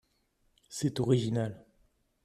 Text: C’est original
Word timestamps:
C’est 0.67 0.99
original 0.99 1.63